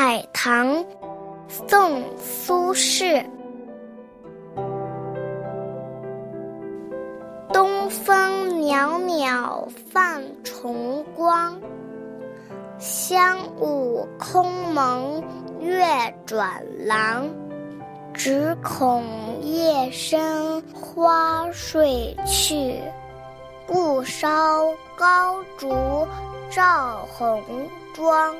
[0.00, 0.84] 海棠，
[1.66, 3.26] 宋·苏轼。
[7.52, 11.60] 东风袅袅泛崇光，
[12.78, 15.20] 香雾空蒙
[15.58, 15.84] 月
[16.24, 17.28] 转廊。
[18.14, 19.02] 只恐
[19.42, 22.80] 夜深花睡去，
[23.66, 24.28] 故烧
[24.94, 26.06] 高烛
[26.50, 27.42] 照红
[27.92, 28.32] 妆。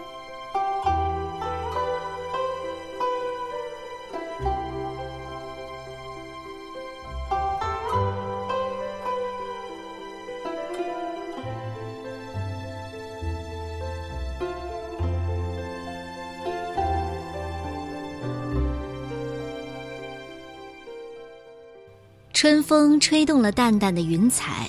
[22.41, 24.69] 春风吹动了淡淡的云彩，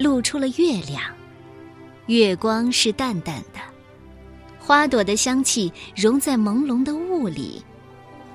[0.00, 1.00] 露出了月亮。
[2.06, 3.60] 月光是淡淡的，
[4.58, 7.64] 花朵的香气融在朦胧的雾里，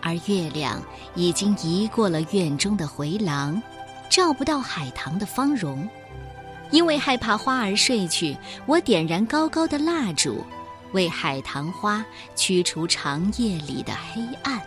[0.02, 0.82] 而月亮
[1.14, 3.62] 已经移过了院中的回廊，
[4.10, 5.86] 照不到海棠的芳容。
[6.72, 8.34] 因为害怕花儿睡去，
[8.66, 10.42] 我点燃高高的蜡烛，
[10.94, 12.02] 为海棠花
[12.34, 14.58] 驱除长夜里的黑暗。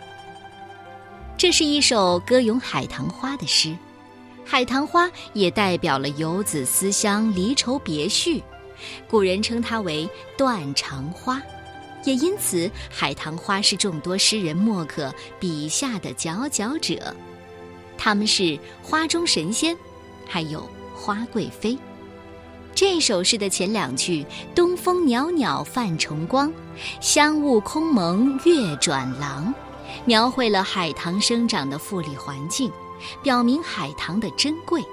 [1.35, 3.75] 这是一首歌咏海棠花的诗。
[4.45, 8.43] 海棠花也代表了游子思乡、离愁别绪，
[9.07, 11.41] 古人称它为断肠花，
[12.03, 17.15] 也因此海棠花是众多诗人墨客笔下的佼佼者。
[17.97, 19.75] 他们是花中神仙，
[20.27, 21.77] 还有花贵妃。
[22.75, 26.51] 这首诗的前两句“东风袅袅泛崇光，
[26.99, 29.53] 香雾空蒙月转廊”，
[30.05, 32.71] 描绘了海棠生长的富丽环境。
[33.21, 34.83] 表明海棠的珍贵，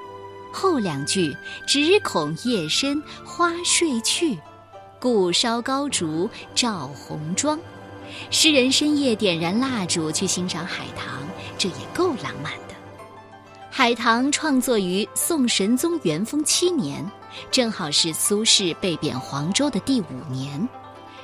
[0.53, 4.39] 后两句只恐夜深花睡去，
[4.98, 7.59] 故烧高烛照红妆。
[8.31, 11.06] 诗人深夜点燃蜡烛去欣赏海棠，
[11.56, 12.75] 这也够浪漫的。
[13.70, 17.09] 海棠创作于宋神宗元丰七年，
[17.53, 20.69] 正好是苏轼被贬黄州的第五年。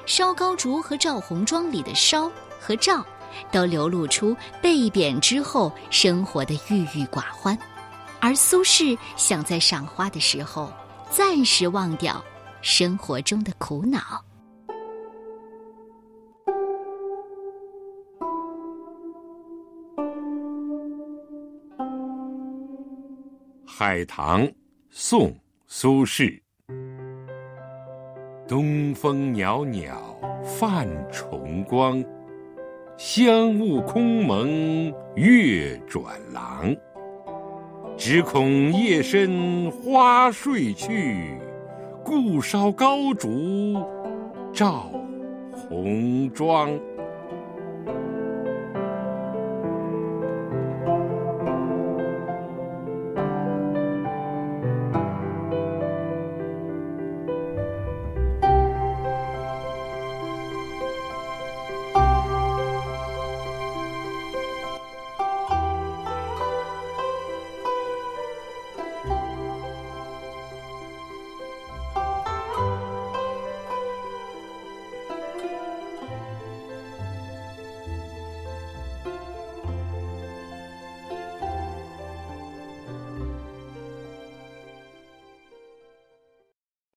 [0.06, 2.30] 烧高烛和照红妆里的烧
[2.60, 3.04] 和照。
[3.50, 7.56] 都流露出被贬之后生活的郁郁寡欢，
[8.20, 10.72] 而苏轼想在赏花的时候
[11.10, 12.22] 暂时忘掉
[12.62, 14.22] 生活中的苦恼。
[23.78, 24.50] 海棠，
[24.90, 25.28] 宋·
[25.66, 26.40] 苏轼。
[28.48, 32.02] 东风袅袅泛崇光。
[32.98, 36.02] 香雾空蒙月转
[36.32, 36.74] 廊，
[37.94, 41.36] 只恐夜深花睡去，
[42.02, 43.76] 故烧高烛
[44.50, 44.90] 照
[45.52, 46.70] 红妆。